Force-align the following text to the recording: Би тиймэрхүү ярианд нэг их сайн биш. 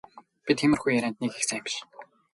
Би 0.45 0.51
тиймэрхүү 0.61 0.91
ярианд 0.97 1.17
нэг 1.21 1.33
их 1.39 1.45
сайн 1.49 1.61
биш. 1.69 1.75